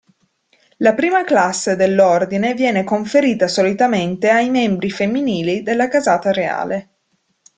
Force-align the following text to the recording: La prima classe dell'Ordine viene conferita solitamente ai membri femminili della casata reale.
La 0.77 0.95
prima 0.95 1.23
classe 1.23 1.75
dell'Ordine 1.75 2.55
viene 2.55 2.83
conferita 2.83 3.47
solitamente 3.47 4.31
ai 4.31 4.49
membri 4.49 4.89
femminili 4.89 5.61
della 5.61 5.87
casata 5.89 6.31
reale. 6.31 6.89